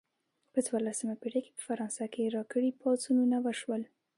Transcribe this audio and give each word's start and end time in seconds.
په 0.53 0.59
څوارلسمه 0.65 1.15
پیړۍ 1.21 1.39
کې 1.45 1.51
په 1.57 1.61
فرانسه 1.67 2.05
کې 2.13 2.33
راکري 2.37 2.71
پاڅونونه 2.81 3.37
وشول. 3.45 3.81